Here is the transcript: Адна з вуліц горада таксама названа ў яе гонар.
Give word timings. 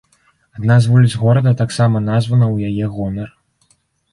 Адна 0.59 0.77
з 0.85 0.89
вуліц 0.93 1.13
горада 1.23 1.53
таксама 1.61 2.01
названа 2.09 2.45
ў 2.55 2.73
яе 2.79 2.85
гонар. 2.95 3.29